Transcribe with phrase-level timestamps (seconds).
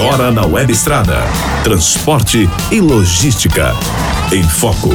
[0.00, 1.16] Agora na Web Estrada.
[1.64, 3.72] Transporte e logística.
[4.32, 4.90] Em Foco.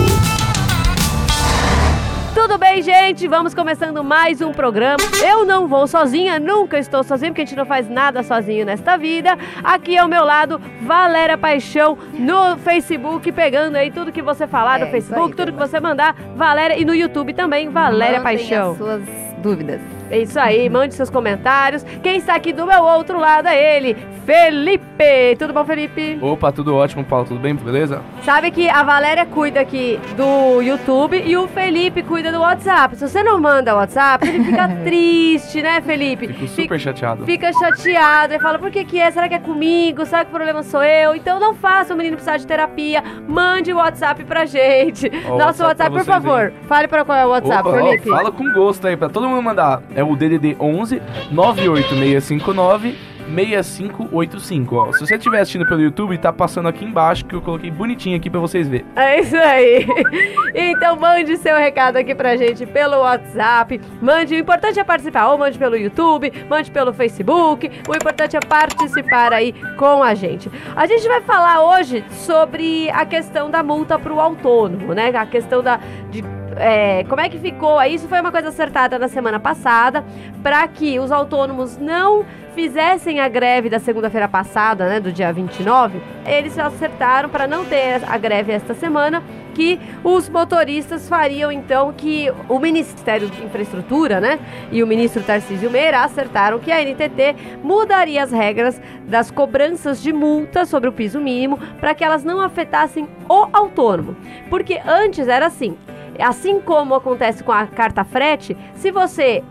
[2.34, 3.28] Tudo bem, gente?
[3.28, 4.98] Vamos começando mais um programa.
[5.22, 8.96] Eu não vou sozinha, nunca estou sozinha, porque a gente não faz nada sozinho nesta
[8.98, 9.38] vida.
[9.62, 14.86] Aqui ao meu lado, Valéria Paixão no Facebook, pegando aí tudo que você falar É,
[14.86, 18.72] no Facebook, aí, tudo que você mandar, Valéria, e no YouTube também, Valéria Mandem Paixão.
[18.72, 19.02] as suas
[19.40, 19.82] dúvidas.
[20.10, 21.84] É isso aí, mande seus comentários.
[22.04, 23.96] Quem está aqui do meu outro lado é ele,
[24.26, 25.36] Felipe.
[25.40, 26.20] Tudo bom, Felipe?
[26.22, 27.56] Opa, tudo ótimo, Paulo, tudo bem?
[27.56, 28.02] Beleza?
[28.24, 32.96] Sabe que a Valéria cuida aqui do YouTube e o Felipe cuida do WhatsApp.
[32.96, 36.28] Se você não manda WhatsApp, ele fica triste, né, Felipe?
[36.28, 37.26] Fico Fica- super chateado.
[37.26, 39.10] Fica chateado e fala, por que que é?
[39.12, 40.06] Será que é comigo?
[40.06, 41.16] Será que o problema sou eu?
[41.16, 43.04] Então não faça o menino precisar de terapia.
[43.28, 45.12] Mande o WhatsApp pra gente.
[45.28, 46.54] Ó, o Nosso WhatsApp WhatsApp, pra por vocês favor.
[46.68, 48.10] Fale para qual é o WhatsApp, Opa, ó, Felipe.
[48.10, 49.82] fala com gosto aí, pra todo mundo mandar.
[49.96, 54.92] É o DDD 11 98659 6585, ó.
[54.92, 58.30] Se você estiver assistindo pelo YouTube, tá passando aqui embaixo que eu coloquei bonitinho aqui
[58.30, 58.86] pra vocês verem.
[58.96, 59.86] É isso aí.
[60.56, 63.82] Então mande seu recado aqui pra gente pelo WhatsApp.
[64.00, 65.28] Mande, o importante é participar.
[65.30, 67.72] Ou mande pelo YouTube, mande pelo Facebook.
[67.88, 70.52] O importante é participar aí com a gente.
[70.76, 75.10] A gente vai falar hoje sobre a questão da multa pro autônomo, né?
[75.16, 75.80] A questão da.
[76.12, 76.24] De,
[76.58, 77.82] é, como é que ficou?
[77.84, 80.04] Isso foi uma coisa acertada na semana passada
[80.42, 86.00] para que os autônomos não fizessem a greve da segunda-feira passada, né, do dia 29.
[86.26, 92.32] Eles acertaram para não ter a greve esta semana que os motoristas fariam então que
[92.50, 94.40] o Ministério de Infraestrutura, né,
[94.72, 100.12] e o ministro Tarcísio Meira acertaram que a NTT mudaria as regras das cobranças de
[100.12, 104.16] multa sobre o piso mínimo para que elas não afetassem o autônomo.
[104.50, 105.78] Porque antes era assim,
[106.20, 109.44] assim como acontece com a carta frete, se você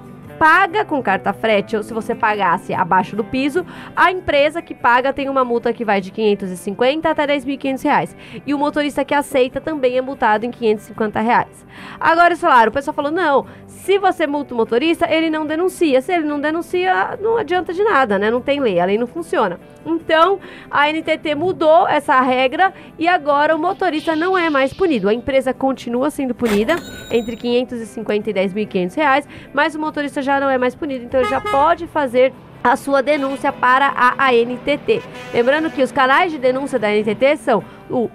[0.43, 5.13] paga com carta frete ou se você pagasse abaixo do piso, a empresa que paga
[5.13, 8.17] tem uma multa que vai de 550 até 10.500 reais.
[8.45, 11.65] E o motorista que aceita também é multado em 550 reais.
[12.01, 16.01] Agora eles falaram, o pessoal falou, não, se você multa o motorista, ele não denuncia.
[16.01, 18.31] Se ele não denuncia, não adianta de nada, né?
[18.31, 19.61] Não tem lei, a lei não funciona.
[19.85, 20.39] Então,
[20.71, 25.09] a NTT mudou essa regra e agora o motorista não é mais punido.
[25.09, 26.77] A empresa continua sendo punida
[27.11, 31.29] entre 550 e 10.500 reais, mas o motorista já não é mais punido, então ele
[31.29, 32.33] já pode fazer
[32.63, 35.03] a sua denúncia para a ANTT.
[35.35, 38.09] Lembrando que os canais de denúncia da ANTT são o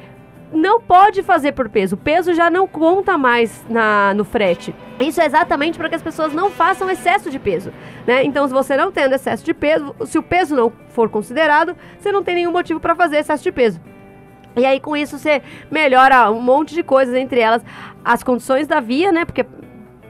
[0.56, 1.96] Não pode fazer por peso.
[1.96, 4.74] O peso já não conta mais na, no frete.
[5.00, 7.72] Isso é exatamente para que as pessoas não façam excesso de peso.
[8.07, 8.24] Né?
[8.24, 12.12] Então, se você não tendo excesso de peso, se o peso não for considerado, você
[12.12, 13.81] não tem nenhum motivo para fazer excesso de peso.
[14.56, 17.62] E aí, com isso, você melhora um monte de coisas, entre elas
[18.04, 19.25] as condições da via, né?
[19.25, 19.46] Porque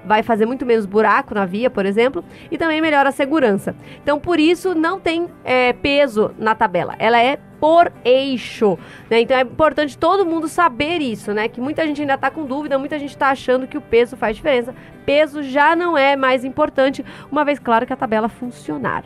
[0.05, 3.75] vai fazer muito menos buraco na via, por exemplo, e também melhora a segurança.
[4.01, 6.95] Então, por isso, não tem é, peso na tabela.
[6.99, 8.77] Ela é por eixo,
[9.09, 9.21] né?
[9.21, 11.47] Então é importante todo mundo saber isso, né?
[11.47, 14.35] Que muita gente ainda tá com dúvida, muita gente tá achando que o peso faz
[14.35, 14.75] diferença.
[15.05, 19.03] Peso já não é mais importante, uma vez claro que a tabela funcionar.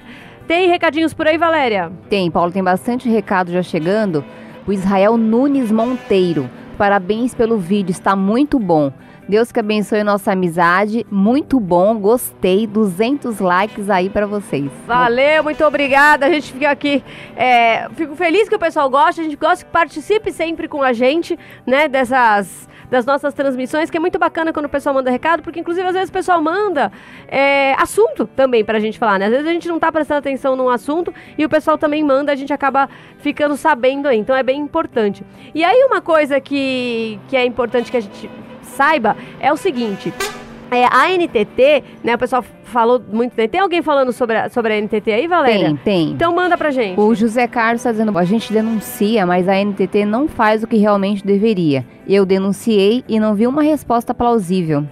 [0.48, 1.92] Tem recadinhos por aí, Valéria?
[2.10, 4.25] Tem, Paulo, tem bastante recado já chegando.
[4.66, 6.50] O Israel Nunes Monteiro.
[6.78, 8.92] parabéns pelo vídeo, está muito bom.
[9.29, 14.71] Deus que abençoe nossa amizade, muito bom, gostei, 200 likes aí pra vocês.
[14.87, 16.25] Valeu, muito obrigada.
[16.25, 17.03] A gente fica aqui,
[17.35, 20.93] é, fico feliz que o pessoal goste, a gente gosta que participe sempre com a
[20.93, 25.43] gente, né, dessas das nossas transmissões, que é muito bacana quando o pessoal manda recado,
[25.43, 26.91] porque inclusive às vezes o pessoal manda
[27.27, 29.25] é, assunto também pra gente falar, né?
[29.25, 32.31] Às vezes a gente não tá prestando atenção num assunto e o pessoal também manda,
[32.31, 32.89] a gente acaba
[33.19, 35.23] ficando sabendo aí, então é bem importante.
[35.53, 38.27] E aí uma coisa que, que é importante que a gente
[38.79, 40.13] saiba é o seguinte.
[40.71, 43.35] É, a NTT, né, o pessoal falou muito.
[43.35, 45.65] Tem alguém falando sobre a, sobre a NTT aí, Valéria?
[45.65, 46.11] Tem, tem.
[46.11, 46.97] Então manda pra gente.
[46.97, 50.77] O José Carlos está dizendo, a gente denuncia, mas a NTT não faz o que
[50.77, 51.83] realmente deveria.
[52.07, 54.85] Eu denunciei e não vi uma resposta plausível.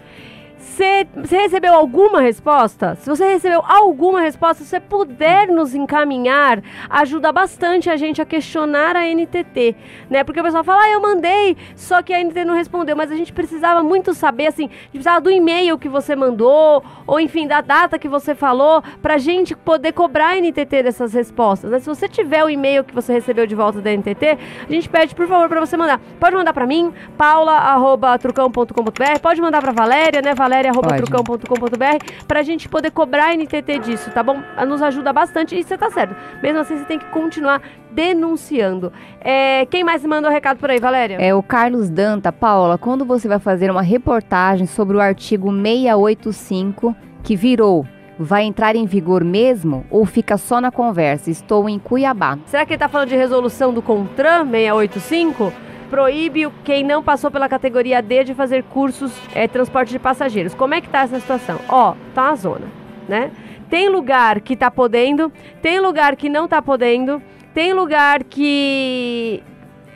[0.68, 2.94] Você recebeu alguma resposta?
[2.96, 8.26] Se você recebeu alguma resposta, se você puder nos encaminhar, ajuda bastante a gente a
[8.26, 9.76] questionar a NTT,
[10.10, 10.24] né?
[10.24, 13.16] Porque o pessoal fala, ah, eu mandei, só que a NTT não respondeu, mas a
[13.16, 17.98] gente precisava muito saber, assim, precisava do e-mail que você mandou, ou enfim, da data
[17.98, 21.72] que você falou, pra gente poder cobrar a NTT dessas respostas.
[21.72, 21.80] Né?
[21.80, 24.38] Se você tiver o e-mail que você recebeu de volta da NTT,
[24.68, 26.00] a gente pede, por favor, para você mandar.
[26.20, 30.57] Pode mandar para mim, paula.trucão.com.br, pode mandar para Valéria, né, Valéria?
[30.64, 34.42] trucão.com.br pra gente poder cobrar a NTT disso, tá bom?
[34.68, 36.16] Nos ajuda bastante e você tá certo.
[36.42, 37.62] Mesmo assim, você tem que continuar
[37.92, 38.92] denunciando.
[39.22, 41.18] É, quem mais manda o um recado por aí, Valéria?
[41.20, 42.32] É o Carlos Danta.
[42.32, 47.86] Paula, quando você vai fazer uma reportagem sobre o artigo 685 que virou
[48.20, 51.30] vai entrar em vigor mesmo ou fica só na conversa?
[51.30, 52.38] Estou em Cuiabá.
[52.46, 55.67] Será que ele está falando de resolução do CONTRAN 685?
[55.90, 60.54] Proíbe quem não passou pela categoria D de fazer cursos é, transporte de passageiros.
[60.54, 61.60] Como é que tá essa situação?
[61.70, 62.68] Ó, tá uma zona,
[63.08, 63.32] né?
[63.70, 65.32] Tem lugar que tá podendo,
[65.62, 67.22] tem lugar que não tá podendo,
[67.54, 69.44] tem lugar que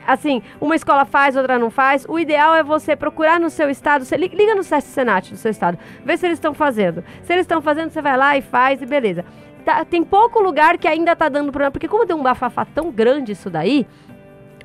[0.06, 2.04] assim, uma escola faz, outra não faz.
[2.08, 5.50] O ideal é você procurar no seu estado, você liga no SESC Senat do seu
[5.50, 7.04] estado, vê se eles estão fazendo.
[7.22, 9.24] Se eles estão fazendo, você vai lá e faz e beleza.
[9.64, 12.90] Tá, tem pouco lugar que ainda tá dando problema, porque como tem um bafafá tão
[12.90, 13.86] grande isso daí,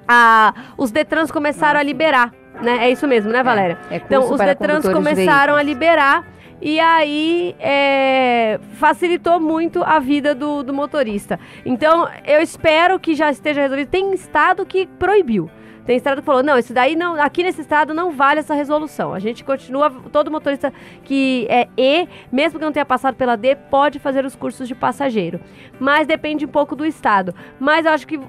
[0.07, 2.85] a, os Detrans começaram a liberar, né?
[2.85, 3.77] É isso mesmo, né, Valéria?
[3.89, 6.25] É, é então, os Detrans começaram de a liberar
[6.61, 11.39] e aí é, facilitou muito a vida do, do, motorista.
[11.65, 13.89] Então, eu espero que já esteja resolvido.
[13.89, 15.49] Tem estado que proibiu.
[15.85, 19.13] Tem estado que falou, não, isso daí não, aqui nesse estado não vale essa resolução.
[19.13, 20.73] A gente continua, todo motorista
[21.05, 24.75] que é E, mesmo que não tenha passado pela D, pode fazer os cursos de
[24.75, 25.39] passageiro.
[25.79, 27.33] Mas depende um pouco do estado.
[27.57, 28.19] Mas eu acho que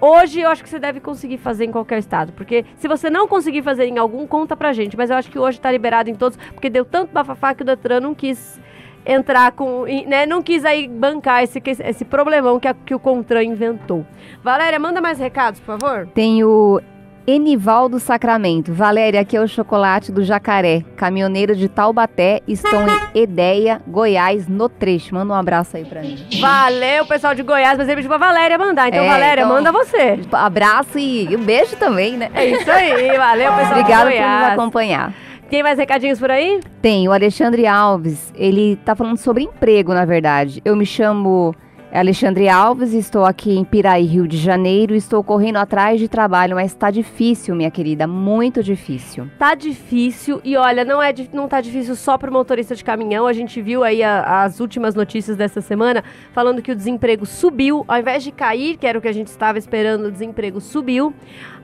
[0.00, 2.32] Hoje eu acho que você deve conseguir fazer em qualquer estado.
[2.32, 4.96] Porque se você não conseguir fazer em algum, conta pra gente.
[4.96, 7.66] Mas eu acho que hoje tá liberado em todos, porque deu tanto bafafá que o
[7.66, 8.60] Detran não quis
[9.04, 9.84] entrar com.
[10.06, 14.06] Né, não quis aí bancar esse, esse problemão que, a, que o Contran inventou.
[14.42, 16.06] Valéria, manda mais recados, por favor.
[16.14, 16.80] Tem o
[17.28, 18.72] Enivaldo Sacramento.
[18.72, 20.82] Valéria, aqui é o chocolate do Jacaré.
[20.96, 22.40] Caminhoneiro de Taubaté.
[22.48, 25.14] Estou em Edeia, Goiás, no trecho.
[25.14, 26.16] Manda um abraço aí pra mim.
[26.40, 27.76] Valeu, pessoal de Goiás.
[27.76, 28.88] Mas ele pediu pra Valéria mandar.
[28.88, 30.18] Então, é, Valéria, então, manda você.
[30.32, 32.30] Abraço e um beijo também, né?
[32.32, 33.14] É isso aí.
[33.18, 34.32] Valeu, pessoal Obrigada de Goiás.
[34.32, 35.14] por nos acompanhar.
[35.50, 36.60] Tem mais recadinhos por aí?
[36.80, 37.06] Tem.
[37.08, 38.32] O Alexandre Alves.
[38.34, 40.62] Ele tá falando sobre emprego, na verdade.
[40.64, 41.54] Eu me chamo...
[41.90, 46.72] Alexandre Alves, estou aqui em Piraí, Rio de Janeiro, estou correndo atrás de trabalho, mas
[46.72, 49.26] está difícil, minha querida, muito difícil.
[49.38, 53.26] Tá difícil e olha, não é não tá difícil só para o motorista de caminhão.
[53.26, 57.86] A gente viu aí a, as últimas notícias dessa semana falando que o desemprego subiu,
[57.88, 61.14] ao invés de cair, que era o que a gente estava esperando, o desemprego subiu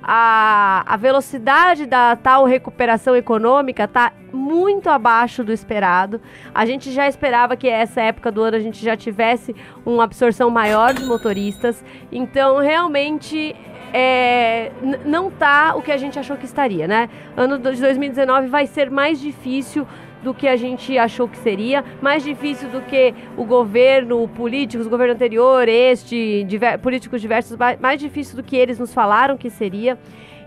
[0.07, 6.21] a, a velocidade da tal recuperação econômica está muito abaixo do esperado.
[6.55, 10.51] A gente já esperava que essa época do ano a gente já tivesse uma absorção
[10.51, 11.83] maior de motoristas.
[12.13, 13.57] Então, realmente,
[13.95, 14.73] é,
[15.07, 17.09] não tá o que a gente achou que estaria, né?
[17.35, 19.87] Ano de 2019 vai ser mais difícil
[20.25, 24.91] do que a gente achou que seria, mais difícil do que o governo, políticos, o
[24.91, 29.99] governo anterior, este, diver, políticos diversos, mais difícil do que eles nos falaram que seria.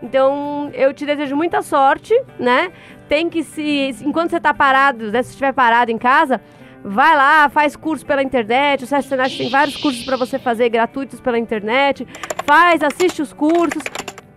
[0.02, 2.72] Então, eu te desejo muita sorte, né?
[3.08, 3.96] Tem que se.
[4.04, 6.42] Enquanto você está parado, né, se estiver parado em casa,
[6.84, 8.84] vai lá, faz curso pela internet.
[8.84, 12.08] O Sérgio Senat tem vários cursos para você fazer gratuitos pela internet.
[12.46, 13.82] Faz, assiste os cursos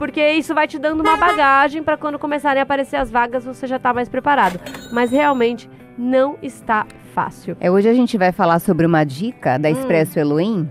[0.01, 3.67] porque isso vai te dando uma bagagem para quando começarem a aparecer as vagas você
[3.67, 4.59] já tá mais preparado.
[4.91, 7.55] Mas realmente não está fácil.
[7.61, 9.73] É, hoje a gente vai falar sobre uma dica da hum.
[9.73, 10.23] Expresso hum.
[10.23, 10.71] Elohim.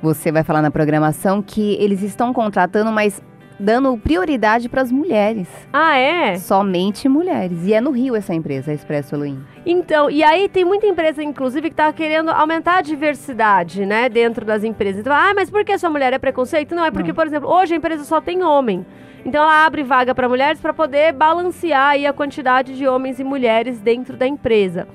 [0.00, 3.20] Você vai falar na programação que eles estão contratando, mas
[3.58, 5.48] dando prioridade para as mulheres.
[5.72, 6.36] Ah, é?
[6.36, 7.66] Somente mulheres.
[7.66, 9.40] E é no Rio essa empresa, a Expresso Halloween.
[9.66, 14.44] Então, e aí tem muita empresa, inclusive, que está querendo aumentar a diversidade, né, dentro
[14.44, 15.00] das empresas.
[15.00, 16.74] Então, ah, mas por que essa mulher é preconceito?
[16.74, 17.14] Não, é porque, Não.
[17.14, 18.86] por exemplo, hoje a empresa só tem homem.
[19.24, 23.24] Então ela abre vaga para mulheres para poder balancear aí a quantidade de homens e
[23.24, 24.86] mulheres dentro da empresa.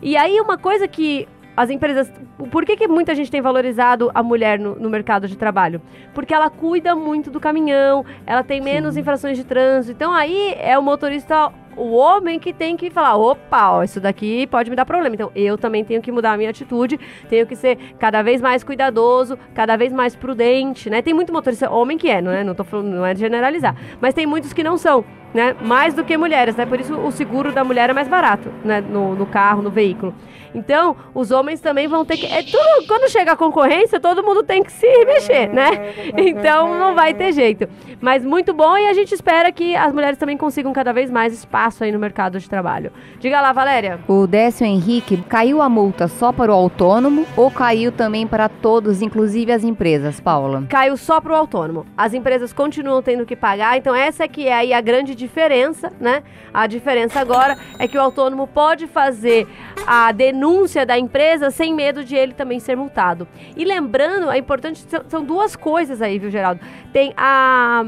[0.00, 1.28] E aí uma coisa que
[1.62, 2.12] as empresas.
[2.50, 5.80] Por que, que muita gente tem valorizado a mulher no, no, mercado de trabalho?
[6.12, 9.00] Porque ela cuida muito do caminhão, ela tem menos Sim.
[9.00, 9.92] infrações de trânsito.
[9.92, 14.46] Então aí é o motorista, o homem que tem que falar: opa, ó, isso daqui
[14.48, 15.14] pode me dar problema.
[15.14, 18.64] Então eu também tenho que mudar a minha atitude, tenho que ser cada vez mais
[18.64, 21.00] cuidadoso, cada vez mais prudente, né?
[21.00, 22.42] Tem muito motorista homem que é, não é?
[22.42, 23.76] Não, tô falando, não é de generalizar.
[24.00, 25.04] Mas tem muitos que não são.
[25.34, 25.56] Né?
[25.62, 26.66] Mais do que mulheres, né?
[26.66, 28.80] Por isso o seguro da mulher é mais barato, né?
[28.80, 30.14] No, no carro, no veículo.
[30.54, 32.26] Então, os homens também vão ter que.
[32.26, 35.70] É tudo, quando chega a concorrência, todo mundo tem que se mexer, né?
[36.22, 37.68] Então não vai ter jeito.
[38.00, 41.32] Mas muito bom e a gente espera que as mulheres também consigam cada vez mais
[41.32, 42.92] espaço aí no mercado de trabalho.
[43.18, 44.00] Diga lá, Valéria.
[44.06, 49.02] O Décio Henrique, caiu a multa só para o autônomo ou caiu também para todos,
[49.02, 50.64] inclusive as empresas, Paula?
[50.68, 51.86] Caiu só para o autônomo.
[51.96, 56.22] As empresas continuam tendo que pagar, então essa que é aí a grande diferença, né?
[56.52, 59.46] A diferença agora é que o autônomo pode fazer
[59.86, 63.26] a denúncia da empresa sem medo de ele também ser multado.
[63.56, 66.60] E lembrando, é importante, são duas coisas aí, viu, Geraldo?
[66.92, 67.84] Tem a,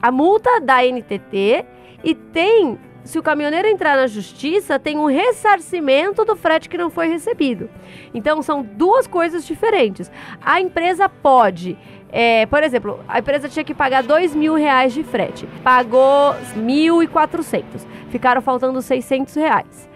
[0.00, 1.64] a multa da NTT
[2.02, 6.90] e tem se o caminhoneiro entrar na justiça, tem um ressarcimento do frete que não
[6.90, 7.70] foi recebido.
[8.12, 10.10] Então, são duas coisas diferentes.
[10.42, 11.78] A empresa pode
[12.10, 17.02] é, por exemplo, a empresa tinha que pagar dois mil reais de frete, pagou mil
[17.02, 19.88] e quatrocentos, ficaram faltando seiscentos reais.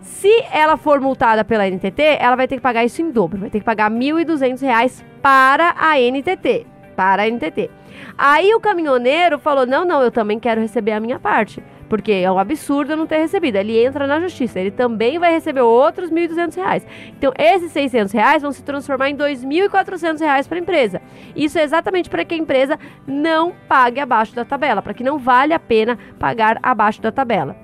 [0.00, 3.50] Se ela for multada pela NTT, ela vai ter que pagar isso em dobro, vai
[3.50, 7.70] ter que pagar mil e duzentos reais para a NTT, para a NTT.
[8.16, 11.62] Aí o caminhoneiro falou: não, não, eu também quero receber a minha parte.
[11.88, 13.56] Porque é um absurdo não ter recebido.
[13.56, 16.82] Ele entra na justiça, ele também vai receber outros R$ 1.200.
[17.16, 21.02] Então, esses 600 reais vão se transformar em R$ 2.400 para a empresa.
[21.36, 25.18] Isso é exatamente para que a empresa não pague abaixo da tabela, para que não
[25.18, 27.56] vale a pena pagar abaixo da tabela.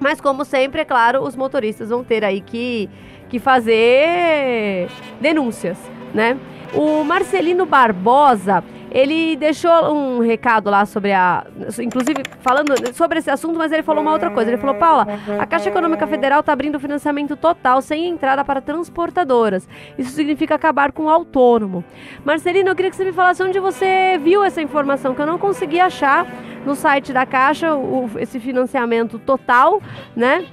[0.00, 2.90] Mas, como sempre, é claro, os motoristas vão ter aí que,
[3.28, 4.88] que fazer
[5.20, 5.78] denúncias,
[6.12, 6.36] né?
[6.74, 11.44] O Marcelino Barbosa, ele deixou um recado lá sobre a.
[11.80, 14.52] Inclusive, falando sobre esse assunto, mas ele falou uma outra coisa.
[14.52, 15.04] Ele falou: Paula,
[15.36, 19.68] a Caixa Econômica Federal está abrindo financiamento total, sem entrada para transportadoras.
[19.98, 21.84] Isso significa acabar com o autônomo.
[22.24, 25.38] Marcelino, eu queria que você me falasse onde você viu essa informação, que eu não
[25.38, 26.24] consegui achar
[26.64, 29.82] no site da Caixa o, esse financiamento total,
[30.14, 30.46] né?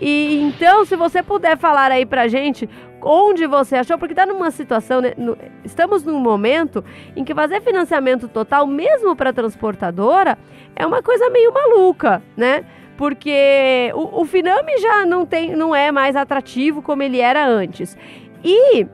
[0.00, 2.68] E então, se você puder falar aí pra gente
[3.00, 6.84] onde você achou, porque está numa situação, né, no, estamos num momento
[7.16, 10.36] em que fazer financiamento total, mesmo para transportadora,
[10.74, 12.64] é uma coisa meio maluca, né?
[12.96, 17.96] Porque o, o Finame já não, tem, não é mais atrativo como ele era antes.
[18.44, 18.86] E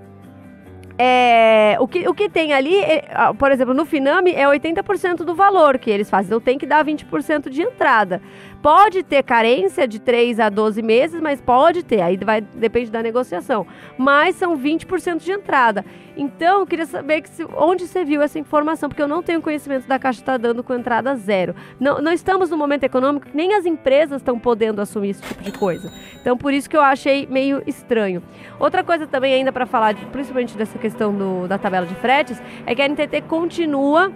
[0.96, 3.04] é, o, que, o que tem ali, é,
[3.36, 6.84] por exemplo, no Finame é 80% do valor que eles fazem, então tem que dar
[6.84, 8.22] 20% de entrada.
[8.62, 13.02] Pode ter carência de 3 a 12 meses, mas pode ter, aí vai, depende da
[13.02, 13.66] negociação.
[13.98, 15.84] Mas são 20% de entrada.
[16.16, 19.42] Então, eu queria saber que se, onde você viu essa informação, porque eu não tenho
[19.42, 21.54] conhecimento da Caixa está dando com entrada zero.
[21.80, 25.52] Não, não estamos no momento econômico nem as empresas estão podendo assumir esse tipo de
[25.52, 25.92] coisa.
[26.20, 28.22] Então, por isso que eu achei meio estranho.
[28.58, 32.40] Outra coisa também, ainda para falar, de, principalmente dessa questão do, da tabela de fretes,
[32.64, 34.12] é que a NTT continua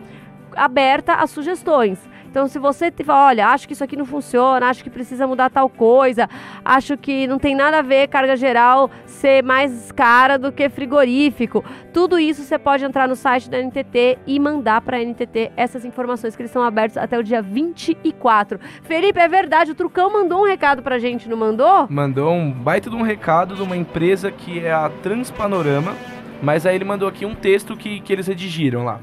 [0.55, 1.99] aberta a sugestões.
[2.31, 5.49] Então, se você tiver, olha, acho que isso aqui não funciona, acho que precisa mudar
[5.49, 6.29] tal coisa,
[6.65, 11.65] acho que não tem nada a ver carga geral ser mais cara do que frigorífico,
[11.93, 15.85] tudo isso você pode entrar no site da NTT e mandar para a NTT essas
[15.85, 18.61] informações que eles estão abertos até o dia 24.
[18.83, 21.87] Felipe, é verdade, o Trucão mandou um recado pra gente, não mandou?
[21.89, 25.97] Mandou um baita de um recado de uma empresa que é a Transpanorama,
[26.43, 29.01] mas aí ele mandou aqui um texto que, que eles redigiram lá.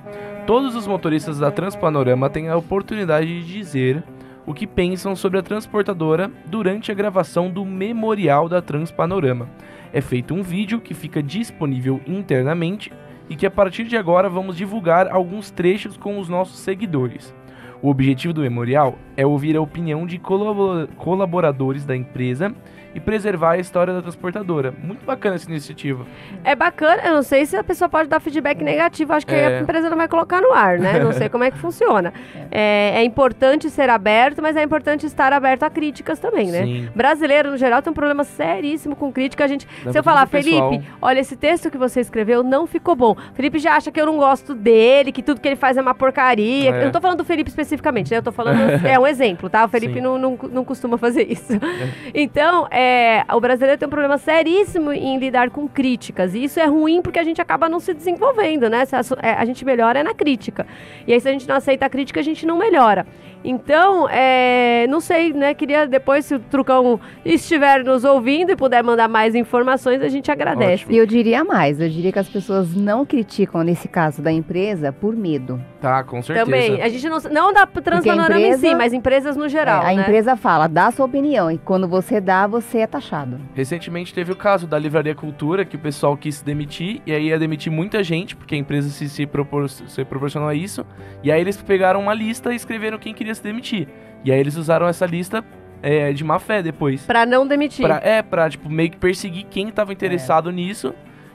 [0.48, 4.04] Todos os motoristas da Transpanorama têm a oportunidade de dizer
[4.46, 9.50] o que pensam sobre a transportadora durante a gravação do memorial da Transpanorama.
[9.92, 12.94] É feito um vídeo que fica disponível internamente
[13.28, 17.34] e que a partir de agora vamos divulgar alguns trechos com os nossos seguidores.
[17.82, 22.54] O objetivo do memorial é ouvir a opinião de colaboradores da empresa
[22.96, 24.74] e preservar a história da transportadora.
[24.82, 26.06] Muito bacana essa iniciativa.
[26.46, 29.58] É bacana, eu não sei se a pessoa pode dar feedback negativo, acho que é.
[29.58, 30.98] a empresa não vai colocar no ar, né?
[31.00, 32.14] Não sei como é que funciona.
[32.52, 36.64] É, é, importante ser aberto, mas é importante estar aberto a críticas também, né?
[36.64, 36.90] Sim.
[36.96, 39.44] Brasileiro, no geral, tem um problema seríssimo com crítica.
[39.44, 43.16] A gente, se eu falar, Felipe, olha, esse texto que você escreveu não ficou bom.
[43.34, 45.94] Felipe já acha que eu não gosto dele, que tudo que ele faz é uma
[45.94, 46.72] porcaria.
[46.72, 46.82] É.
[46.82, 48.18] Eu não tô falando do Felipe especificamente, né?
[48.18, 49.66] Eu tô falando, é um exemplo, tá?
[49.66, 51.54] O Felipe não, não, não, costuma fazer isso.
[51.54, 52.12] É.
[52.14, 56.36] Então, é, é, o brasileiro tem um problema seríssimo em lidar com críticas.
[56.36, 58.84] E isso é ruim porque a gente acaba não se desenvolvendo, né?
[59.22, 60.68] É, a gente melhora é na crítica.
[61.08, 63.08] E aí, se a gente não aceita a crítica, a gente não melhora.
[63.46, 65.54] Então, é, não sei, né?
[65.54, 70.32] Queria depois, se o Trucão estiver nos ouvindo e puder mandar mais informações, a gente
[70.32, 70.86] agradece.
[70.90, 74.92] E eu diria mais, eu diria que as pessoas não criticam, nesse caso da empresa,
[74.92, 75.62] por medo.
[75.80, 76.46] Tá, com certeza.
[76.46, 76.82] Também.
[76.82, 79.84] A gente não, não dá Transpanorama em si, mas empresas no geral.
[79.84, 80.02] É, a né?
[80.02, 81.52] empresa fala, dá sua opinião.
[81.52, 83.40] E quando você dá, você é taxado.
[83.54, 87.28] Recentemente teve o caso da Livraria Cultura, que o pessoal quis se demitir, e aí
[87.28, 90.86] ia demitir muita gente, porque a empresa se, se, propor, se proporcionou a isso.
[91.24, 93.88] E aí eles pegaram uma lista e escreveram quem queria se demitir.
[94.24, 95.44] E aí eles usaram essa lista
[95.82, 97.06] é, de má fé depois.
[97.06, 97.86] Pra não demitir.
[97.86, 100.54] Pra, é, pra, tipo, meio que perseguir quem tava interessado é.
[100.54, 100.94] nisso.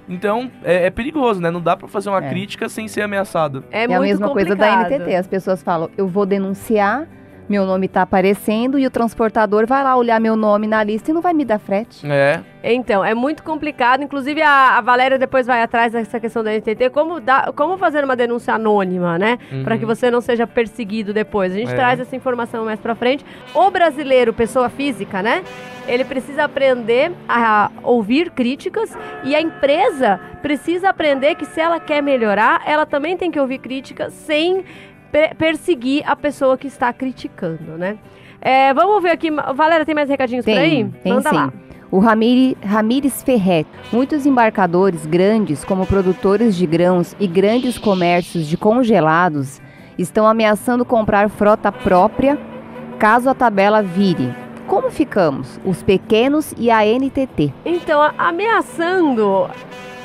[0.08, 1.50] Então, é, é, perigoso, né?
[1.50, 2.28] Não dá para fazer uma é.
[2.28, 3.64] crítica sem ser ameaçado.
[3.70, 4.58] É, é a mesma complicado.
[4.58, 5.14] coisa da NTT.
[5.14, 7.06] As pessoas falam, eu vou denunciar,
[7.50, 11.14] meu nome está aparecendo e o transportador vai lá olhar meu nome na lista e
[11.14, 12.06] não vai me dar frete.
[12.08, 12.40] É.
[12.62, 14.04] Então, é muito complicado.
[14.04, 18.04] Inclusive, a, a Valéria depois vai atrás dessa questão da NTT, como, dar, como fazer
[18.04, 19.36] uma denúncia anônima, né?
[19.50, 19.64] Uhum.
[19.64, 21.52] Para que você não seja perseguido depois.
[21.52, 21.74] A gente é.
[21.74, 23.24] traz essa informação mais para frente.
[23.52, 25.42] O brasileiro, pessoa física, né?
[25.88, 32.00] Ele precisa aprender a ouvir críticas e a empresa precisa aprender que se ela quer
[32.00, 34.64] melhorar, ela também tem que ouvir críticas sem
[35.36, 37.98] perseguir a pessoa que está criticando, né?
[38.40, 39.30] É, vamos ver aqui.
[39.30, 41.02] Valéria, tem mais recadinhos tem, por aí?
[41.02, 41.36] Tem Manda sim.
[41.36, 41.52] lá.
[41.90, 43.66] O Ramires, Ramires Ferret.
[43.92, 49.60] Muitos embarcadores grandes, como produtores de grãos e grandes comércios de congelados,
[49.98, 52.38] estão ameaçando comprar frota própria
[52.98, 54.32] caso a tabela vire.
[54.66, 55.58] Como ficamos?
[55.64, 57.52] Os pequenos e a NTT.
[57.64, 59.50] Então, ameaçando.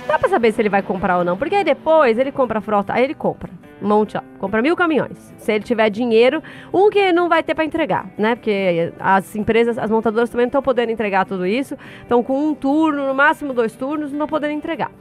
[0.07, 2.61] Dá pra saber se ele vai comprar ou não, porque aí depois ele compra a
[2.61, 5.33] frota, aí ele compra monte, ó, compra mil caminhões.
[5.37, 6.41] Se ele tiver dinheiro,
[6.73, 8.35] um que não vai ter para entregar, né?
[8.35, 11.77] Porque as empresas, as montadoras também não estão podendo entregar tudo isso.
[12.05, 14.91] Então, com um turno, no máximo dois turnos, não estão podendo entregar.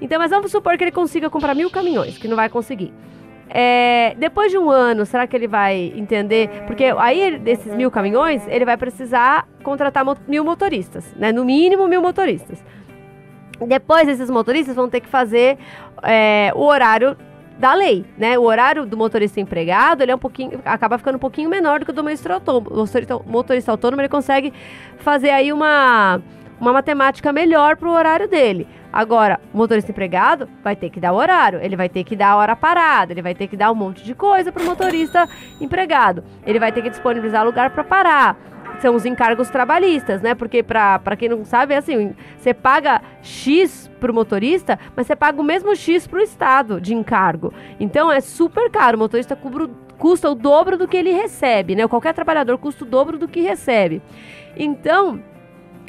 [0.00, 2.92] Então, mas vamos supor que ele consiga comprar mil caminhões, que não vai conseguir.
[3.48, 6.48] É, depois de um ano, será que ele vai entender?
[6.66, 11.30] Porque aí, desses mil caminhões, ele vai precisar contratar mil motoristas, né?
[11.30, 12.64] No mínimo, mil motoristas.
[13.66, 15.58] Depois, esses motoristas vão ter que fazer
[16.02, 17.16] é, o horário
[17.58, 18.38] da lei, né?
[18.38, 21.86] O horário do motorista empregado, ele é um pouquinho, acaba ficando um pouquinho menor do
[21.86, 22.70] que o do motorista autônomo.
[23.26, 24.52] Motorista autônomo, ele consegue
[24.98, 26.20] fazer aí uma,
[26.60, 28.66] uma matemática melhor para o horário dele.
[28.92, 32.28] Agora, o motorista empregado vai ter que dar o horário, ele vai ter que dar
[32.28, 35.28] a hora parada, ele vai ter que dar um monte de coisa para o motorista
[35.60, 36.22] empregado.
[36.46, 38.36] Ele vai ter que disponibilizar lugar para parar
[38.80, 40.34] são os encargos trabalhistas, né?
[40.34, 45.40] Porque para quem não sabe, é assim, você paga X pro motorista, mas você paga
[45.40, 47.52] o mesmo X pro Estado de encargo.
[47.80, 49.38] Então é super caro, o motorista
[49.98, 51.88] custa o dobro do que ele recebe, né?
[51.88, 54.02] Qualquer trabalhador custa o dobro do que recebe.
[54.56, 55.22] Então,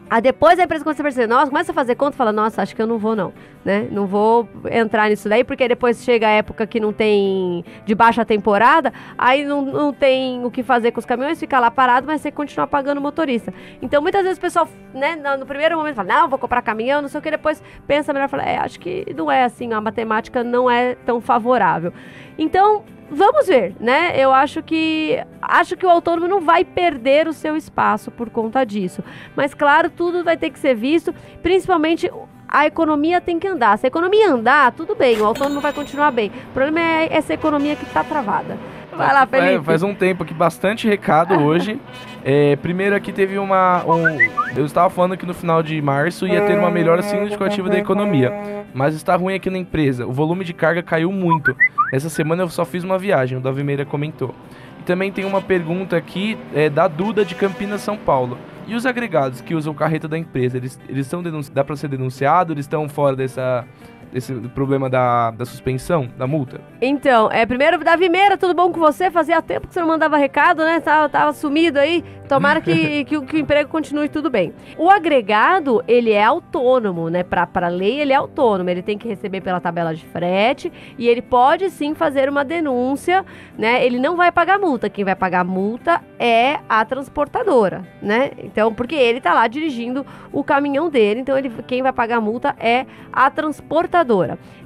[0.10, 2.62] Aí depois a empresa começa a perceber, nossa, começa a fazer conta e fala, nossa,
[2.62, 3.88] acho que eu não vou não, né?
[3.92, 8.24] Não vou entrar nisso daí, porque depois chega a época que não tem de baixa
[8.24, 12.22] temporada, aí não, não tem o que fazer com os caminhões, fica lá parado, mas
[12.22, 13.52] você continua pagando o motorista.
[13.82, 17.10] Então muitas vezes o pessoal, né, no primeiro momento fala, não, vou comprar caminhão, não
[17.10, 20.44] sei o que, depois pensa melhor, fala, é, acho que não é assim, a matemática
[20.44, 21.92] não é tão favorável.
[22.38, 24.20] Então, Vamos ver, né?
[24.20, 28.66] Eu acho que acho que o autônomo não vai perder o seu espaço por conta
[28.66, 29.04] disso.
[29.36, 31.14] Mas claro, tudo vai ter que ser visto,
[31.44, 32.12] principalmente
[32.48, 33.78] a economia tem que andar.
[33.78, 36.32] Se a economia andar, tudo bem, o autônomo vai continuar bem.
[36.50, 38.58] O problema é essa economia que está travada.
[38.96, 39.56] Vai lá, Felipe.
[39.56, 41.80] É, faz um tempo aqui, bastante recado hoje.
[42.28, 43.86] É, primeiro aqui teve uma.
[43.86, 44.18] Um,
[44.58, 48.34] eu estava falando que no final de março ia ter uma melhora significativa da economia.
[48.74, 50.08] Mas está ruim aqui na empresa.
[50.08, 51.56] O volume de carga caiu muito.
[51.94, 54.34] Essa semana eu só fiz uma viagem, o Davi Meira comentou.
[54.80, 58.40] E também tem uma pergunta aqui é, da Duda de Campinas, São Paulo.
[58.68, 61.22] E os agregados que usam carreta da empresa, eles, eles são
[61.54, 62.54] dá para ser denunciado?
[62.54, 63.64] Eles estão fora dessa
[64.16, 66.62] esse problema da, da suspensão, da multa?
[66.82, 69.12] Então, é, primeiro, Davi Meira, tudo bom com você?
[69.12, 70.80] Fazia tempo que você não mandava recado, né?
[70.80, 72.02] Tava, tava sumido aí.
[72.30, 74.54] Tomara que, que, que, o emprego continue tudo bem.
[74.78, 77.24] O agregado, ele é autônomo, né?
[77.24, 78.70] Para a lei, ele é autônomo.
[78.70, 83.26] Ele tem que receber pela tabela de frete e ele pode sim fazer uma denúncia,
[83.58, 83.86] né?
[83.86, 84.90] Ele não vai pagar multa.
[84.90, 88.32] Quem vai pagar multa é a transportadora, né?
[88.38, 92.56] Então, porque ele tá lá dirigindo o caminhão dele, então ele, quem vai pagar multa
[92.60, 94.05] é a transportadora.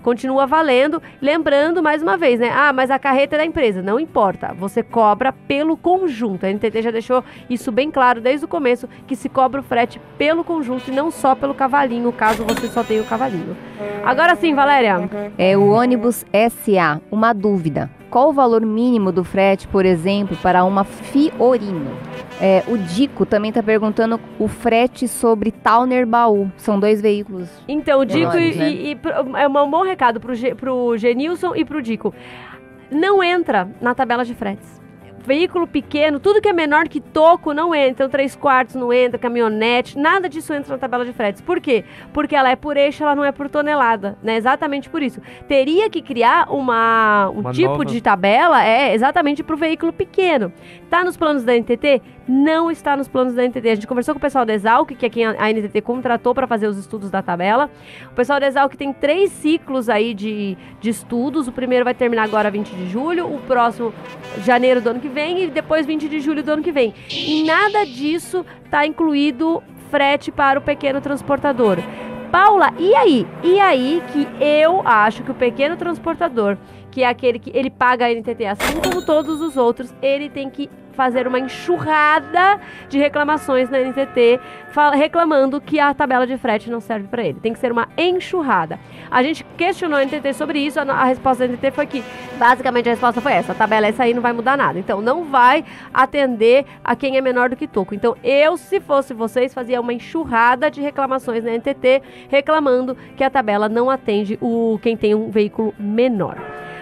[0.03, 2.49] Continua valendo, lembrando mais uma vez, né?
[2.53, 4.53] Ah, mas a carreta é da empresa, não importa.
[4.53, 6.45] Você cobra pelo conjunto.
[6.45, 9.99] A NTT já deixou isso bem claro desde o começo, que se cobra o frete
[10.17, 13.55] pelo conjunto e não só pelo cavalinho, caso você só tenha o cavalinho.
[14.03, 15.09] Agora sim, Valéria.
[15.37, 17.89] É o ônibus SA, uma dúvida.
[18.09, 21.91] Qual o valor mínimo do frete, por exemplo, para uma Fiorino?
[22.41, 26.49] É, o Dico também tá perguntando o frete sobre Towner Baú.
[26.57, 27.47] São dois veículos.
[27.67, 28.71] Então, o Dico e, né?
[28.71, 32.13] e- e pro- é um bom recado G, pro Genilson e pro Dico.
[32.89, 34.78] Não entra na tabela de fretes.
[35.23, 37.89] Veículo pequeno, tudo que é menor que toco não entra.
[37.89, 41.41] Então, três quartos não entra, caminhonete, nada disso entra na tabela de fretes.
[41.41, 41.83] Por quê?
[42.13, 44.37] Porque ela é por eixo, ela não é por tonelada, né?
[44.37, 45.21] Exatamente por isso.
[45.47, 49.91] Teria que criar uma, um Uma tipo nova- de tabela, é exatamente para o veículo
[49.91, 50.51] pequeno.
[50.89, 52.01] Tá nos planos da NTT?
[52.27, 53.69] Não está nos planos da NTT.
[53.69, 56.33] A gente conversou com o pessoal da Exalc, que é quem a a NTT contratou
[56.35, 57.69] para fazer os estudos da tabela.
[58.11, 61.47] O pessoal da Exalc tem três ciclos aí de, de estudos.
[61.47, 63.93] O primeiro vai terminar agora 20 de julho, o próximo
[64.43, 66.93] janeiro do ano que vem e depois 20 de julho do ano que vem.
[67.09, 71.77] E nada disso está incluído frete para o pequeno transportador.
[72.31, 73.27] Paula, e aí?
[73.43, 76.57] E aí que eu acho que o pequeno transportador,
[76.91, 80.49] que é aquele que ele paga a NTT assim como todos os outros, ele tem
[80.49, 80.69] que
[80.99, 82.59] fazer uma enxurrada
[82.89, 84.37] de reclamações na NTT,
[84.93, 87.39] reclamando que a tabela de frete não serve para ele.
[87.39, 88.77] Tem que ser uma enxurrada.
[89.09, 92.03] A gente questionou a NTT sobre isso, a, a resposta da NTT foi que,
[92.37, 94.77] basicamente a resposta foi essa, a tabela é essa aí, não vai mudar nada.
[94.77, 97.95] Então, não vai atender a quem é menor do que toco.
[97.95, 103.29] Então, eu, se fosse vocês, fazia uma enxurrada de reclamações na NTT, reclamando que a
[103.29, 106.37] tabela não atende o quem tem um veículo menor.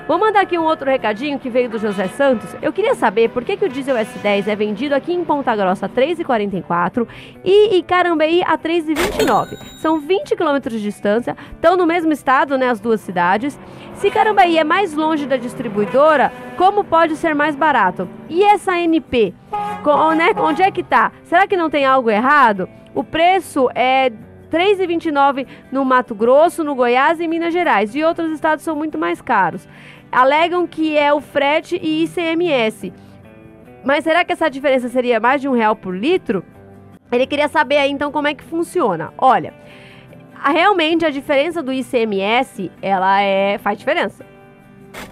[0.08, 2.56] Vou mandar aqui um outro recadinho que veio do José Santos.
[2.62, 5.88] Eu queria saber por que, que o diesel S10 é vendido aqui em Ponta Grossa
[5.88, 7.06] a 3,44
[7.44, 9.58] e em Carambeí a 3,29.
[9.82, 13.60] São 20 quilômetros de distância, estão no mesmo estado, né, as duas cidades.
[13.96, 18.08] Se Carambeí é mais longe da distribuidora, como pode ser mais barato?
[18.30, 19.34] E essa NP,
[20.16, 21.12] né, onde é que tá?
[21.24, 22.70] Será que não tem algo errado?
[22.96, 24.10] O preço é
[24.50, 27.94] 3,29 no Mato Grosso, no Goiás e Minas Gerais.
[27.96, 29.68] E outros estados são muito mais caros.
[30.12, 32.94] Alegam que é o frete e ICMS.
[33.84, 36.44] Mas será que essa diferença seria mais de um real por litro?
[37.12, 39.14] Ele queria saber aí então como é que funciona.
[39.18, 39.54] Olha,
[40.44, 44.26] realmente a diferença do ICMS, ela é faz diferença.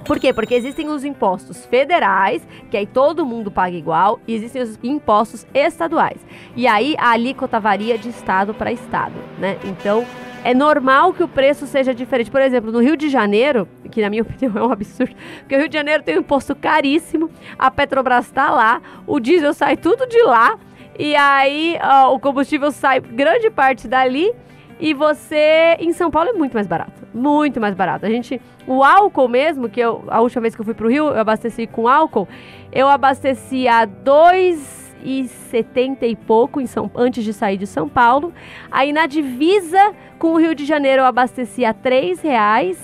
[0.04, 0.34] Por quê?
[0.34, 5.46] Porque existem os impostos federais, que aí todo mundo paga igual, e existem os impostos
[5.54, 6.18] estaduais.
[6.56, 9.58] E aí a alíquota varia de estado para estado, né?
[9.64, 10.06] Então,
[10.46, 12.30] é normal que o preço seja diferente.
[12.30, 15.58] Por exemplo, no Rio de Janeiro, que na minha opinião é um absurdo, porque o
[15.58, 20.06] Rio de Janeiro tem um imposto caríssimo, a Petrobras está lá, o diesel sai tudo
[20.06, 20.56] de lá,
[21.00, 24.32] e aí ó, o combustível sai grande parte dali,
[24.80, 28.06] e você em São Paulo é muito mais barato, muito mais barato.
[28.06, 31.08] A gente, o álcool mesmo, que eu, a última vez que eu fui pro Rio,
[31.08, 32.28] eu abasteci com álcool,
[32.72, 38.34] eu abasteci a 2,70 e pouco em São, antes de sair de São Paulo.
[38.72, 42.78] Aí na divisa com o Rio de Janeiro eu abasteci a 3 reais.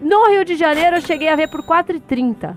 [0.00, 2.56] No Rio de Janeiro eu cheguei a ver por 4,30.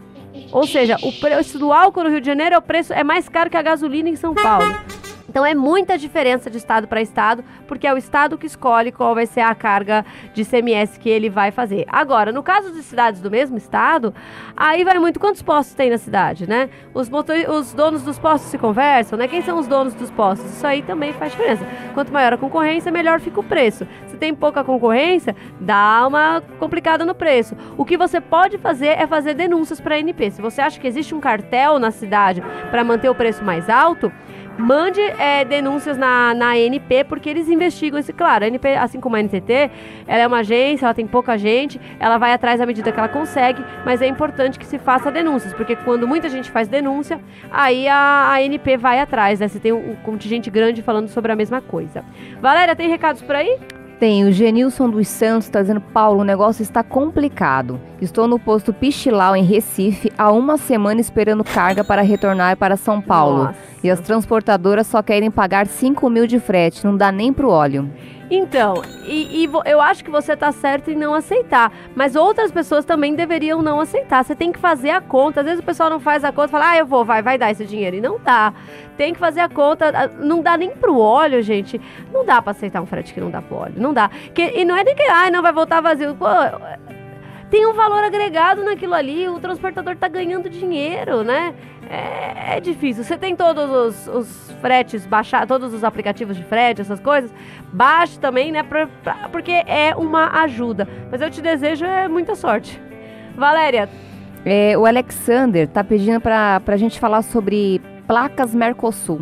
[0.52, 3.28] Ou seja, o preço do álcool no Rio de Janeiro é o preço é mais
[3.28, 4.66] caro que a gasolina em São Paulo.
[5.38, 9.14] Então é muita diferença de estado para estado, porque é o estado que escolhe qual
[9.14, 11.86] vai ser a carga de CMS que ele vai fazer.
[11.90, 14.16] Agora, no caso de cidades do mesmo estado,
[14.56, 16.72] aí vai muito quantos postos tem na cidade, né?
[16.92, 17.36] Os, motor...
[17.52, 19.28] os donos dos postos se conversam, né?
[19.28, 20.52] Quem são os donos dos postos?
[20.54, 21.64] Isso aí também faz diferença.
[21.94, 23.86] Quanto maior a concorrência, melhor fica o preço.
[24.08, 27.56] Se tem pouca concorrência, dá uma complicada no preço.
[27.78, 30.32] O que você pode fazer é fazer denúncias para a ANP.
[30.32, 34.12] Se você acha que existe um cartel na cidade para manter o preço mais alto,
[34.58, 38.12] mande é, denúncias na, na ANP, porque eles investigam esse.
[38.12, 39.72] Claro, a ANP, assim como a NTT,
[40.08, 43.10] ela é uma agência, ela tem pouca gente, ela vai atrás à medida que ela
[43.10, 47.20] consegue, mas é importante que se faça denúncias, porque quando muita gente faz denúncia,
[47.52, 49.48] aí a, a ANP vai atrás, né?
[49.48, 52.04] Se tem um, um contingente grande falando sobre a mesma coisa.
[52.42, 53.58] Valéria, tem recados por aí?
[54.00, 57.80] Tem o Genilson dos Santos tá dizendo: Paulo, o negócio está complicado.
[58.00, 63.02] Estou no posto Pichilau, em Recife, há uma semana esperando carga para retornar para São
[63.02, 63.46] Paulo.
[63.46, 63.58] Nossa.
[63.84, 67.90] E as transportadoras só querem pagar 5 mil de frete, não dá nem pro óleo.
[68.30, 72.84] Então, e, e eu acho que você tá certo em não aceitar, mas outras pessoas
[72.84, 74.24] também deveriam não aceitar.
[74.24, 75.40] Você tem que fazer a conta.
[75.40, 77.52] Às vezes o pessoal não faz a conta fala, ah, eu vou, vai, vai dar
[77.52, 77.96] esse dinheiro.
[77.96, 78.54] E não dá.
[78.98, 80.12] Tem que fazer a conta.
[80.20, 81.80] Não dá nem pro óleo, gente.
[82.12, 83.76] Não dá pra aceitar um frete que não dá pro óleo.
[83.78, 84.10] Não dá.
[84.34, 86.14] Que, e não é nem que, ah, não vai voltar vazio.
[86.16, 86.28] Pô,
[87.50, 91.56] tem um valor agregado naquilo ali, o transportador tá ganhando dinheiro, né?
[91.90, 93.04] É, é difícil.
[93.04, 97.34] Você tem todos os, os fretes, baixar todos os aplicativos de frete, essas coisas,
[97.72, 98.64] baixe também, né?
[98.64, 100.88] pra- pra- porque é uma ajuda.
[101.12, 102.82] Mas eu te desejo é, muita sorte.
[103.36, 103.88] Valéria,
[104.46, 109.22] É, o Alexander tá pedindo pra, pra gente falar sobre placas Mercosul.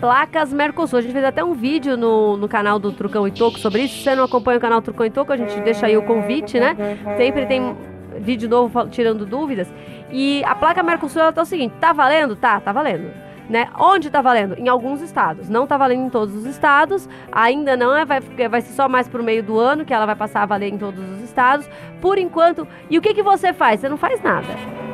[0.00, 0.98] placas Mercosul.
[0.98, 3.96] A gente fez até um vídeo no, no canal do Trucão e Toco sobre isso.
[3.98, 6.58] Se você não acompanha o canal Trucão e Toco, a gente deixa aí o convite,
[6.60, 6.76] né?
[7.16, 7.74] Sempre tem
[8.18, 9.72] vídeo novo tirando dúvidas.
[10.10, 12.36] E a placa Mercosul ela tá o seguinte: tá valendo?
[12.36, 13.10] Tá, tá valendo.
[13.48, 13.68] né?
[13.78, 14.54] Onde tá valendo?
[14.58, 15.48] Em alguns estados.
[15.48, 17.08] Não tá valendo em todos os estados.
[17.32, 20.14] Ainda não é, vai, vai ser só mais pro meio do ano que ela vai
[20.14, 21.68] passar a valer em todos os estados.
[22.00, 22.66] Por enquanto.
[22.88, 23.80] E o que, que você faz?
[23.80, 24.46] Você não faz nada,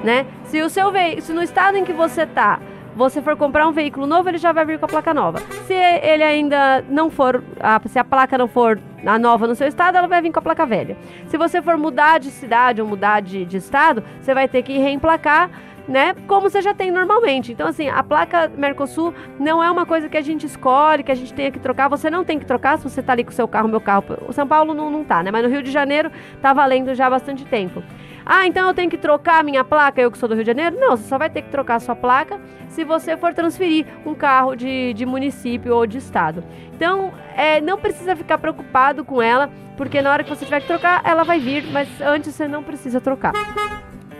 [0.02, 0.24] né?
[0.44, 2.59] Se o seu veículo, se no estado em que você tá,
[2.96, 5.38] você for comprar um veículo novo, ele já vai vir com a placa nova.
[5.66, 9.68] Se ele ainda não for, a, se a placa não for a nova no seu
[9.68, 10.96] estado, ela vai vir com a placa velha.
[11.26, 14.78] Se você for mudar de cidade ou mudar de, de estado, você vai ter que
[14.78, 15.50] reemplacar
[15.88, 16.14] né?
[16.26, 17.52] Como você já tem normalmente.
[17.52, 21.14] Então, assim, a placa Mercosul não é uma coisa que a gente escolhe, que a
[21.14, 21.88] gente tenha que trocar.
[21.88, 24.04] Você não tem que trocar se você tá ali com o seu carro, meu carro.
[24.26, 25.30] O São Paulo não, não tá, né?
[25.30, 26.11] Mas no Rio de Janeiro
[26.42, 27.82] tá valendo já há bastante tempo.
[28.29, 30.77] Ah, então eu tenho que trocar minha placa, eu que sou do Rio de Janeiro?
[30.81, 34.57] Não, você só vai ter que trocar sua placa se você for transferir um carro
[34.57, 36.43] de, de município ou de estado.
[36.75, 40.67] Então, é, não precisa ficar preocupado com ela, porque na hora que você tiver que
[40.67, 43.33] trocar, ela vai vir, mas antes você não precisa trocar.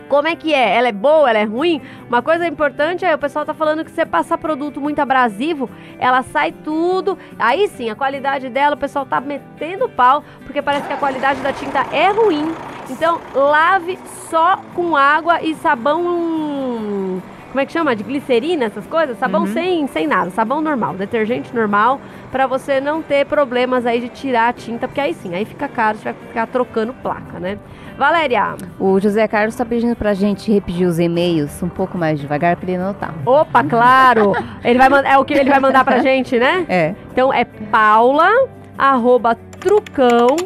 [0.09, 0.77] Como é que é?
[0.77, 1.29] Ela é boa?
[1.29, 1.83] Ela é ruim?
[2.09, 6.23] Uma coisa importante é o pessoal tá falando que você passar produto muito abrasivo, ela
[6.23, 7.19] sai tudo.
[7.37, 11.40] Aí sim, a qualidade dela, o pessoal tá metendo pau, porque parece que a qualidade
[11.40, 12.55] da tinta é ruim.
[12.88, 13.99] Então, lave
[14.31, 17.22] só com água e sabão
[17.57, 17.96] como é que chama?
[17.96, 19.18] De glicerina, essas coisas?
[19.18, 19.46] Sabão uhum.
[19.46, 21.99] sem, sem nada, sabão normal, detergente normal,
[22.31, 25.66] para você não ter problemas aí de tirar a tinta, porque aí sim, aí fica
[25.66, 27.57] caro, você vai ficar trocando placa, né?
[27.96, 28.57] Valéria.
[28.79, 32.70] O José Carlos está pedindo pra gente repetir os e-mails um pouco mais devagar para
[32.70, 33.14] ele anotar.
[33.25, 34.35] Opa, claro!
[34.62, 36.66] ele vai mandar, é o que ele vai mandar pra gente, né?
[36.68, 36.94] É.
[37.11, 38.29] Então é paula
[38.77, 40.37] arroba trucão.com.br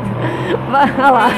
[0.70, 1.28] Vai lá.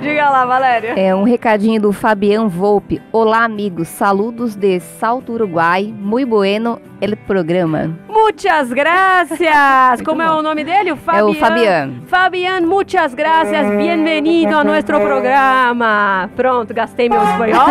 [0.00, 0.94] Diga lá, Valéria.
[0.96, 3.00] É um recadinho do Fabian Volpe.
[3.12, 3.88] Olá, amigos.
[3.88, 5.94] Saludos de Salto Uruguai.
[5.96, 7.90] Muy bueno el programa.
[8.08, 10.02] Muchas gracias.
[10.02, 10.92] Como é o nome dele?
[10.92, 11.20] O Fabian.
[11.20, 11.92] É o Fabian.
[12.06, 13.68] Fabian, muchas gracias.
[13.70, 16.30] Bem-vindo ao nosso programa.
[16.36, 17.68] Pronto, gastei meu espanhol.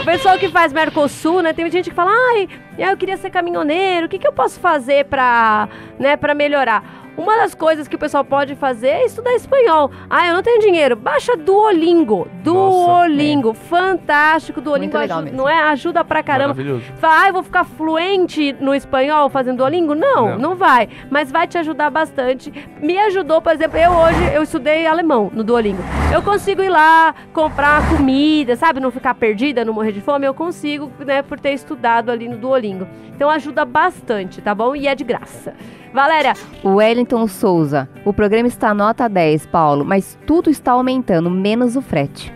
[0.00, 1.52] O pessoal que faz Mercosul, né?
[1.52, 5.06] Tem gente que fala, ai, eu queria ser caminhoneiro, o que, que eu posso fazer
[5.06, 7.03] para né, pra melhorar?
[7.16, 9.90] Uma das coisas que o pessoal pode fazer é estudar espanhol.
[10.10, 10.96] Ah, eu não tenho dinheiro.
[10.96, 12.26] Baixa Duolingo.
[12.42, 13.48] Duolingo.
[13.48, 13.68] Nossa, é.
[13.68, 14.60] Fantástico.
[14.60, 15.62] Duolingo ajuda, não é?
[15.62, 16.54] Ajuda pra caramba.
[16.98, 19.94] Fala, ah, eu vou ficar fluente no espanhol fazendo Duolingo?
[19.94, 20.88] Não, não, não, vai.
[21.08, 22.52] Mas vai te ajudar bastante.
[22.80, 25.82] Me ajudou, por exemplo, eu hoje eu estudei alemão no Duolingo.
[26.12, 28.80] Eu consigo ir lá comprar comida, sabe?
[28.80, 30.26] Não ficar perdida, não morrer de fome.
[30.26, 32.88] Eu consigo, né, por ter estudado ali no Duolingo.
[33.14, 34.74] Então ajuda bastante, tá bom?
[34.74, 35.54] E é de graça.
[35.94, 36.34] Valéria.
[36.64, 37.88] Wellington Souza.
[38.04, 42.34] O programa está nota 10, Paulo, mas tudo está aumentando, menos o frete.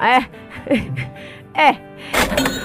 [0.00, 0.26] É.
[1.54, 1.87] É.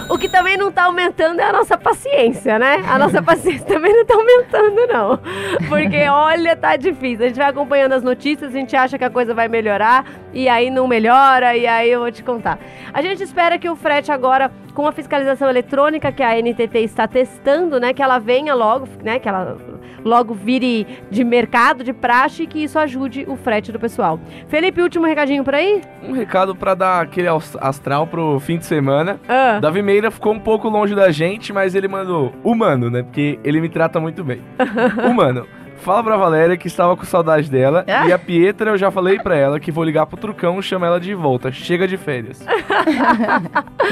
[0.09, 2.83] O que também não está aumentando é a nossa paciência, né?
[2.87, 5.19] A nossa paciência também não está aumentando, não.
[5.67, 7.25] Porque, olha, tá difícil.
[7.25, 10.47] A gente vai acompanhando as notícias, a gente acha que a coisa vai melhorar, e
[10.49, 12.59] aí não melhora, e aí eu vou te contar.
[12.93, 17.07] A gente espera que o frete agora, com a fiscalização eletrônica que a NTT está
[17.07, 17.93] testando, né?
[17.93, 19.19] Que ela venha logo, né?
[19.19, 19.57] Que ela
[20.03, 24.19] logo vire de mercado, de praxe, e que isso ajude o frete do pessoal.
[24.47, 25.81] Felipe, último recadinho por aí?
[26.03, 27.27] Um recado para dar aquele
[27.61, 29.19] astral pro fim de semana.
[29.27, 29.59] Ah.
[29.59, 33.03] Davi Meira ficou um pouco longe da gente, mas ele mandou humano, né?
[33.03, 34.41] Porque ele me trata muito bem.
[35.09, 35.47] humano.
[35.83, 37.83] Fala pra Valéria que estava com saudade dela.
[37.87, 38.07] Ah?
[38.07, 40.87] E a Pietra, eu já falei pra ela que vou ligar pro Trucão e chamar
[40.87, 41.51] ela de volta.
[41.51, 42.43] Chega de férias.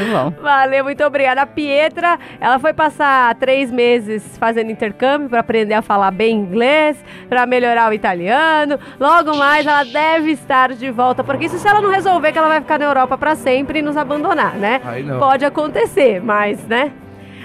[0.09, 0.31] bom.
[0.41, 1.41] Valeu, muito obrigada.
[1.41, 7.03] A Pietra, ela foi passar três meses fazendo intercâmbio para aprender a falar bem inglês,
[7.27, 8.79] para melhorar o italiano.
[8.97, 12.47] Logo mais, ela deve estar de volta, porque isso se ela não resolver que ela
[12.47, 14.79] vai ficar na Europa para sempre e nos abandonar, né?
[15.19, 16.93] Pode acontecer, mas, né?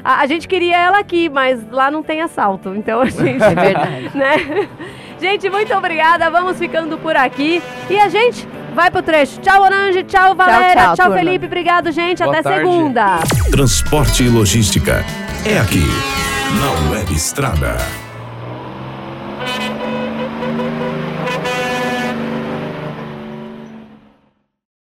[0.07, 2.73] A, a, gente queria ela aqui, mas lá não tem assalto.
[2.77, 3.43] Então a gente.
[3.43, 3.97] É verdade.
[4.15, 4.69] Né?
[5.21, 6.31] Gente, muito obrigada.
[6.31, 7.61] Vamos ficando por aqui.
[7.91, 9.41] E a gente vai pro trecho.
[9.41, 10.05] Tchau, Orange.
[10.05, 10.75] Tchau, Valéria.
[10.75, 11.47] Tchau, tchau, tchau Felipe.
[11.47, 12.23] Obrigado, gente.
[12.23, 12.59] Boa Até tarde.
[12.61, 13.19] segunda.
[13.51, 15.05] Transporte e logística.
[15.45, 15.85] É aqui,
[16.61, 18.06] na Web Estrada.